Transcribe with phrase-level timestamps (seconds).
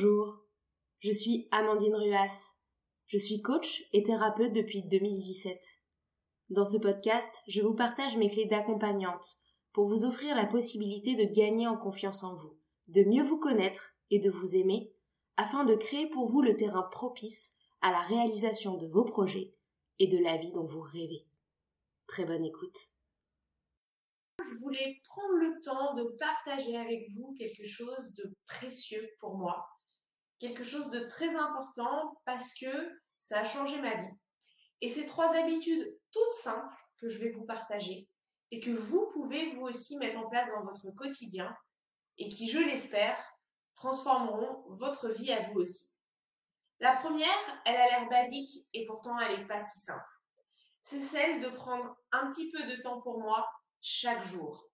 [0.00, 0.38] Bonjour,
[1.00, 2.54] je suis Amandine Ruas.
[3.06, 5.62] Je suis coach et thérapeute depuis 2017.
[6.48, 9.36] Dans ce podcast, je vous partage mes clés d'accompagnante
[9.74, 12.56] pour vous offrir la possibilité de gagner en confiance en vous,
[12.88, 14.90] de mieux vous connaître et de vous aimer,
[15.36, 19.54] afin de créer pour vous le terrain propice à la réalisation de vos projets
[19.98, 21.26] et de la vie dont vous rêvez.
[22.06, 22.90] Très bonne écoute.
[24.38, 29.68] Je voulais prendre le temps de partager avec vous quelque chose de précieux pour moi,
[30.40, 34.12] quelque chose de très important parce que ça a changé ma vie.
[34.80, 38.08] Et ces trois habitudes toutes simples que je vais vous partager
[38.50, 41.54] et que vous pouvez vous aussi mettre en place dans votre quotidien
[42.18, 43.22] et qui, je l'espère,
[43.74, 45.90] transformeront votre vie à vous aussi.
[46.80, 50.02] La première, elle a l'air basique et pourtant elle n'est pas si simple.
[50.80, 53.46] C'est celle de prendre un petit peu de temps pour moi
[53.82, 54.69] chaque jour.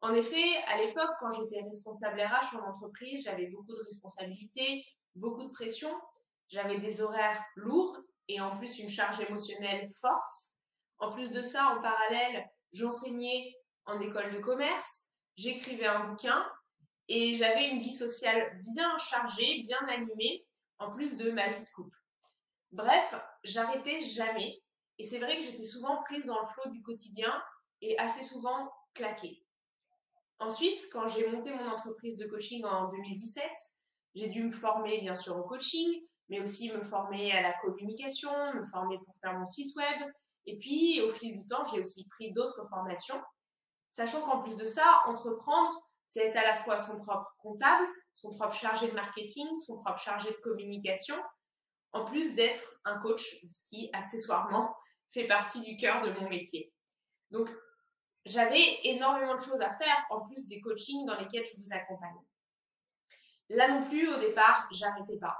[0.00, 4.84] En effet, à l'époque, quand j'étais responsable RH en entreprise, j'avais beaucoup de responsabilités,
[5.16, 5.90] beaucoup de pression,
[6.48, 10.34] j'avais des horaires lourds et en plus une charge émotionnelle forte.
[10.98, 13.54] En plus de ça, en parallèle, j'enseignais
[13.86, 16.46] en école de commerce, j'écrivais un bouquin
[17.08, 20.46] et j'avais une vie sociale bien chargée, bien animée,
[20.78, 21.96] en plus de ma vie de couple.
[22.70, 24.62] Bref, j'arrêtais jamais
[24.98, 27.42] et c'est vrai que j'étais souvent prise dans le flot du quotidien
[27.80, 29.42] et assez souvent claquée.
[30.40, 33.44] Ensuite, quand j'ai monté mon entreprise de coaching en 2017,
[34.14, 35.88] j'ai dû me former bien sûr au coaching,
[36.28, 40.08] mais aussi me former à la communication, me former pour faire mon site web.
[40.46, 43.20] Et puis, au fil du temps, j'ai aussi pris d'autres formations,
[43.90, 45.72] sachant qu'en plus de ça, entreprendre,
[46.06, 49.98] c'est être à la fois son propre comptable, son propre chargé de marketing, son propre
[49.98, 51.16] chargé de communication,
[51.92, 54.74] en plus d'être un coach, ce qui accessoirement
[55.12, 56.72] fait partie du cœur de mon métier.
[57.30, 57.48] Donc,
[58.28, 62.18] j'avais énormément de choses à faire en plus des coachings dans lesquels je vous accompagne.
[63.48, 65.38] Là non plus, au départ, j'arrêtais pas.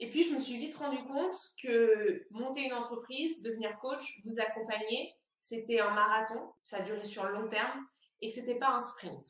[0.00, 4.40] Et puis, je me suis vite rendu compte que monter une entreprise, devenir coach, vous
[4.40, 7.86] accompagner, c'était un marathon, ça durait sur le long terme,
[8.20, 9.24] et que c'était pas un sprint.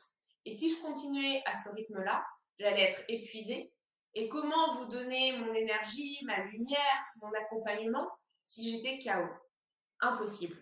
[0.47, 2.25] Et si je continuais à ce rythme-là,
[2.59, 3.73] j'allais être épuisée.
[4.15, 8.11] Et comment vous donner mon énergie, ma lumière, mon accompagnement
[8.45, 9.29] si j'étais KO
[10.01, 10.57] Impossible.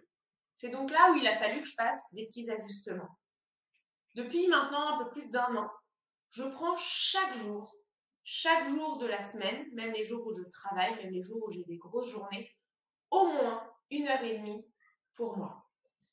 [0.60, 3.09] C'est donc là où il a fallu que je fasse des petits ajustements.
[4.15, 5.71] Depuis maintenant un peu plus d'un an,
[6.28, 7.75] je prends chaque jour,
[8.25, 11.50] chaque jour de la semaine, même les jours où je travaille, même les jours où
[11.50, 12.47] j'ai des grosses journées,
[13.10, 14.62] au moins une heure et demie
[15.15, 15.66] pour moi.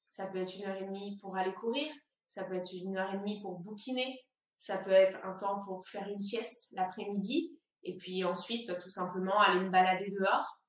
[0.08, 1.94] Ça peut être une heure et demie pour aller courir,
[2.30, 4.18] ça peut être une heure et demie pour bouquiner,
[4.56, 9.42] ça peut être un temps pour faire une sieste l'après-midi, et puis ensuite tout simplement
[9.42, 10.62] aller me balader dehors.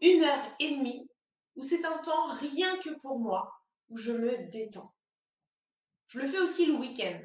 [0.00, 1.09] Une heure et demie
[1.60, 3.52] où c'est un temps rien que pour moi,
[3.90, 4.94] où je me détends.
[6.06, 7.20] Je le fais aussi le week-end.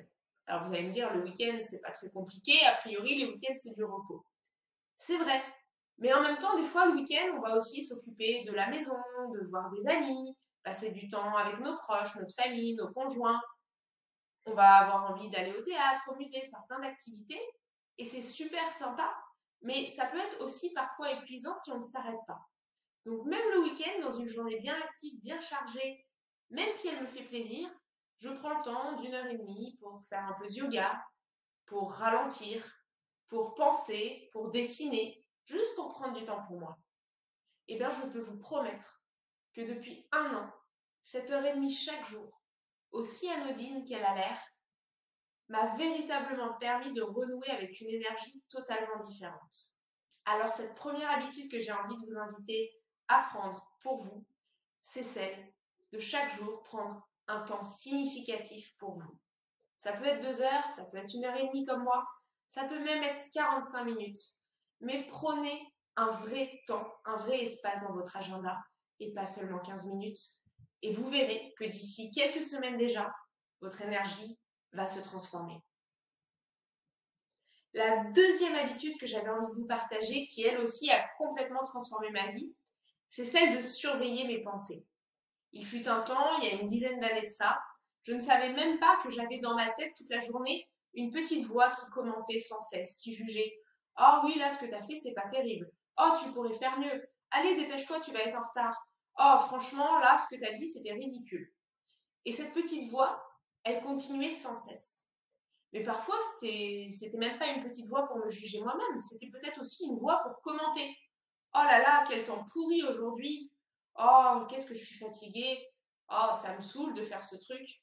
[0.46, 3.56] Alors vous allez me dire, le week-end, c'est pas très compliqué, a priori, les week-ends,
[3.56, 4.26] c'est du repos.
[4.98, 5.42] C'est vrai.
[6.00, 8.98] Mais en même temps, des fois, le week-end, on va aussi s'occuper de la maison,
[9.34, 13.42] de voir des amis, passer du temps avec nos proches, notre famille, nos conjoints.
[14.48, 17.42] On va avoir envie d'aller au théâtre, au musée, faire plein d'activités.
[17.98, 19.16] Et c'est super sympa.
[19.62, 22.46] Mais ça peut être aussi parfois épuisant si on ne s'arrête pas.
[23.06, 26.06] Donc même le week-end, dans une journée bien active, bien chargée,
[26.50, 27.70] même si elle me fait plaisir,
[28.18, 31.04] je prends le temps d'une heure et demie pour faire un peu de yoga,
[31.66, 32.64] pour ralentir,
[33.28, 36.78] pour penser, pour dessiner, juste pour prendre du temps pour moi.
[37.68, 39.04] Eh bien, je peux vous promettre
[39.54, 40.54] que depuis un an,
[41.04, 42.42] cette heure et demie chaque jour,
[42.92, 44.40] aussi anodine qu'elle a l'air,
[45.50, 49.76] m'a véritablement permis de renouer avec une énergie totalement différente.
[50.26, 52.72] Alors cette première habitude que j'ai envie de vous inviter
[53.08, 54.26] apprendre pour vous,
[54.82, 55.54] c'est celle
[55.92, 59.20] de chaque jour prendre un temps significatif pour vous.
[59.78, 62.06] Ça peut être deux heures, ça peut être une heure et demie comme moi,
[62.48, 64.20] ça peut même être 45 minutes.
[64.82, 68.58] Mais prenez un vrai temps, un vrai espace dans votre agenda
[69.00, 70.20] et pas seulement 15 minutes.
[70.82, 73.14] Et vous verrez que d'ici quelques semaines déjà,
[73.62, 74.40] votre énergie
[74.74, 75.60] va se transformer.
[77.74, 82.10] La deuxième habitude que j'avais envie de vous partager, qui elle aussi a complètement transformé
[82.12, 82.56] ma vie,
[83.16, 84.86] c'est celle de surveiller mes pensées.
[85.54, 87.62] Il fut un temps, il y a une dizaine d'années de ça,
[88.04, 91.48] je ne savais même pas que j'avais dans ma tête toute la journée une petite
[91.48, 93.58] voix qui commentait sans cesse, qui jugeait
[93.98, 95.72] Oh oui, là, ce que tu as fait, c'est pas terrible.
[95.98, 97.08] Oh, tu pourrais faire mieux.
[97.32, 98.86] Allez, dépêche-toi, tu vas être en retard.
[99.18, 101.54] Oh, franchement, là, ce que tu as dit, c'était ridicule.
[102.26, 103.26] Et cette petite voix,
[103.64, 105.08] elle continuait sans cesse.
[105.72, 109.62] Mais parfois, c'était, c'était même pas une petite voix pour me juger moi-même, c'était peut-être
[109.62, 110.94] aussi une voix pour commenter.
[111.58, 113.50] Oh là là, quel temps pourri aujourd'hui.
[113.98, 115.66] Oh, qu'est-ce que je suis fatiguée.
[116.10, 117.82] Oh, ça me saoule de faire ce truc.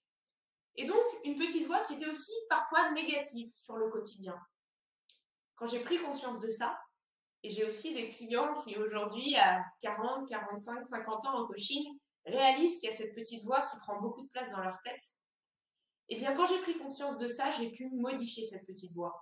[0.76, 4.38] Et donc, une petite voix qui était aussi parfois négative sur le quotidien.
[5.56, 6.78] quand j'ai pris conscience de ça,
[7.42, 12.78] et j'ai aussi des clients qui aujourd'hui, à 40, 45, 50 ans en coaching, réalisent
[12.78, 15.02] qu'il y a cette petite voix qui prend beaucoup de place dans leur tête.
[16.08, 19.14] Et eh bien, quand j'ai pris conscience de ça, j'ai pu modifier cette petite voix.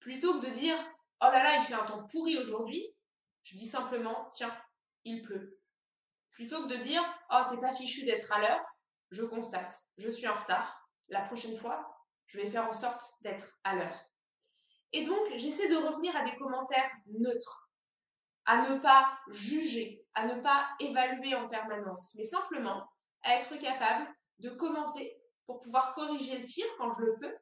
[0.00, 0.76] Plutôt que de dire,
[1.20, 2.94] oh là là, il fait un temps pourri aujourd'hui,
[3.44, 4.54] je dis simplement, tiens,
[5.04, 5.60] il pleut.
[6.30, 8.64] Plutôt que de dire, oh, t'es pas fichu d'être à l'heure,
[9.10, 10.88] je constate, je suis en retard.
[11.08, 11.96] La prochaine fois,
[12.26, 13.96] je vais faire en sorte d'être à l'heure.
[14.92, 17.70] Et donc, j'essaie de revenir à des commentaires neutres,
[18.46, 22.88] à ne pas juger, à ne pas évaluer en permanence, mais simplement
[23.22, 24.08] à être capable
[24.38, 27.36] de commenter pour pouvoir corriger le tir quand je le peux.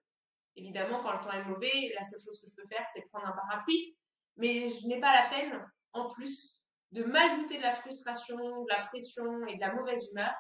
[0.57, 3.29] Évidemment, quand le temps est mauvais, la seule chose que je peux faire, c'est prendre
[3.29, 3.97] un parapluie.
[4.37, 8.85] Mais je n'ai pas la peine, en plus, de m'ajouter de la frustration, de la
[8.87, 10.35] pression et de la mauvaise humeur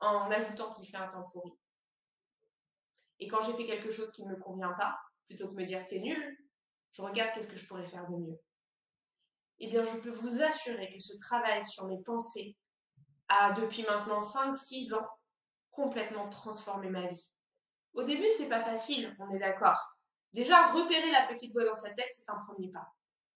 [0.00, 1.52] en ajoutant qu'il fait un temps pourri.
[3.18, 5.64] Et quand j'ai fait quelque chose qui ne me convient pas, plutôt que de me
[5.64, 6.38] dire t'es nul,
[6.92, 8.40] je regarde qu'est-ce que je pourrais faire de mieux.
[9.58, 12.56] Eh bien, je peux vous assurer que ce travail sur mes pensées
[13.28, 15.08] a, depuis maintenant 5-6 ans,
[15.70, 17.32] complètement transformé ma vie.
[17.94, 19.78] Au début, c'est pas facile, on est d'accord.
[20.32, 22.88] Déjà, repérer la petite voix dans sa tête, c'est un premier pas.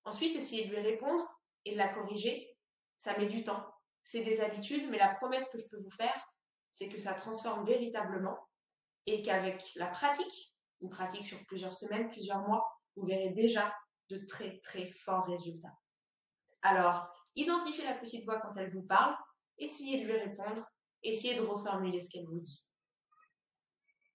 [0.04, 1.35] Ensuite, essayer de lui répondre
[1.66, 2.56] et de la corriger,
[2.96, 3.66] ça met du temps.
[4.02, 6.32] C'est des habitudes, mais la promesse que je peux vous faire,
[6.70, 8.38] c'est que ça transforme véritablement
[9.04, 13.74] et qu'avec la pratique, une pratique sur plusieurs semaines, plusieurs mois, vous verrez déjà
[14.08, 15.76] de très très forts résultats.
[16.62, 19.16] Alors, identifiez la petite voix quand elle vous parle,
[19.58, 20.66] essayez de lui répondre,
[21.02, 22.64] essayez de reformuler ce qu'elle vous dit.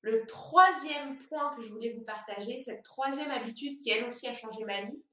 [0.01, 4.33] Le troisième point que je voulais vous partager, cette troisième habitude qui elle aussi a
[4.33, 5.03] changé ma vie,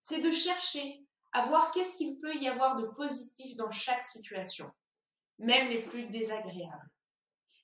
[0.00, 4.70] c'est de chercher à voir qu'est-ce qu'il peut y avoir de positif dans chaque situation,
[5.38, 6.90] même les plus désagréables.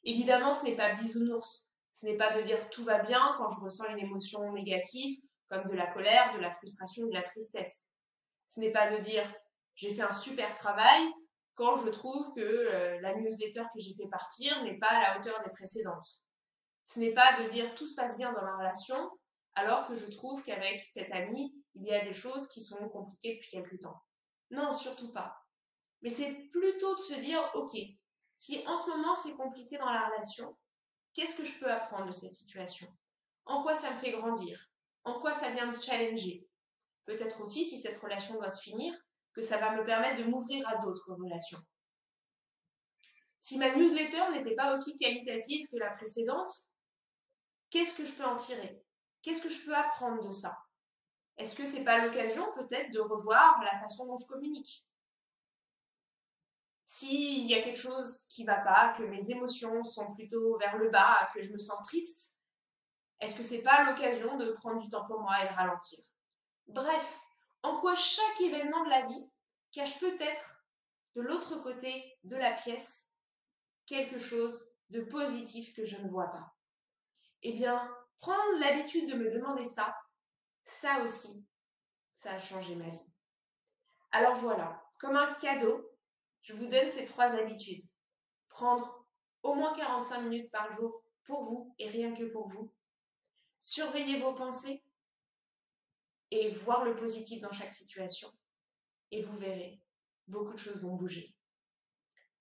[0.04, 1.70] Évidemment, ce n'est pas bisounours.
[1.92, 5.16] Ce n'est pas de dire tout va bien quand je ressens une émotion négative
[5.48, 7.90] comme de la colère, de la frustration, de la tristesse.
[8.48, 9.32] Ce n'est pas de dire
[9.76, 11.02] j'ai fait un super travail
[11.54, 15.18] quand je trouve que euh, la newsletter que j'ai fait partir n'est pas à la
[15.18, 16.06] hauteur des précédentes.
[16.84, 19.10] Ce n'est pas de dire tout se passe bien dans ma relation
[19.54, 23.34] alors que je trouve qu'avec cette amie, il y a des choses qui sont compliquées
[23.34, 24.02] depuis quelque temps.
[24.50, 25.36] Non, surtout pas.
[26.02, 27.76] Mais c'est plutôt de se dire, ok,
[28.36, 30.56] si en ce moment c'est compliqué dans la relation,
[31.12, 32.88] qu'est-ce que je peux apprendre de cette situation?
[33.46, 34.70] En quoi ça me fait grandir?
[35.04, 36.46] En quoi ça vient me challenger?
[37.06, 38.94] Peut-être aussi, si cette relation doit se finir,
[39.34, 41.60] que ça va me permettre de m'ouvrir à d'autres relations.
[43.40, 46.50] Si ma newsletter n'était pas aussi qualitative que la précédente,
[47.68, 48.83] qu'est-ce que je peux en tirer?
[49.24, 50.54] Qu'est-ce que je peux apprendre de ça?
[51.38, 54.86] Est-ce que c'est pas l'occasion peut-être de revoir la façon dont je communique?
[56.84, 60.90] S'il y a quelque chose qui va pas, que mes émotions sont plutôt vers le
[60.90, 62.38] bas, que je me sens triste,
[63.18, 66.00] est-ce que c'est pas l'occasion de prendre du temps pour moi et de ralentir?
[66.66, 67.18] Bref,
[67.62, 69.32] en quoi chaque événement de la vie
[69.72, 70.66] cache peut-être
[71.16, 73.14] de l'autre côté de la pièce
[73.86, 76.54] quelque chose de positif que je ne vois pas?
[77.42, 79.96] Eh bien, prendre l'habitude de me demander ça,
[80.64, 81.46] ça aussi,
[82.12, 83.12] ça a changé ma vie.
[84.12, 85.90] Alors voilà, comme un cadeau,
[86.42, 87.82] je vous donne ces trois habitudes.
[88.48, 89.06] Prendre
[89.42, 92.72] au moins 45 minutes par jour pour vous et rien que pour vous
[93.64, 94.82] surveiller vos pensées
[96.30, 98.30] et voir le positif dans chaque situation.
[99.10, 99.80] Et vous verrez,
[100.26, 101.34] beaucoup de choses vont bouger.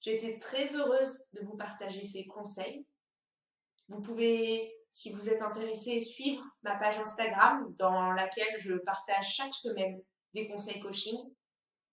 [0.06, 2.86] Été très heureuse de vous partager ces conseils.
[3.88, 9.56] Vous pouvez, si vous êtes intéressé, suivre ma page Instagram dans laquelle je partage chaque
[9.56, 10.00] semaine
[10.36, 11.18] des conseils coaching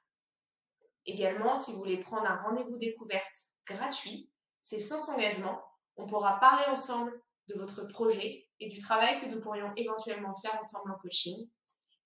[1.04, 4.30] Également, si vous voulez prendre un rendez-vous découverte gratuit,
[4.62, 5.62] c'est sans engagement.
[5.98, 7.12] On pourra parler ensemble
[7.48, 11.50] de votre projet et du travail que nous pourrions éventuellement faire ensemble en coaching.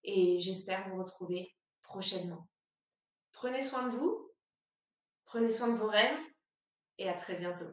[0.02, 1.54] Et j'espère vous retrouver
[1.85, 2.49] prochainement.
[3.40, 4.33] Prenez soin de vous,
[5.25, 6.18] prenez soin de vos rêves
[6.99, 7.71] et à très bientôt.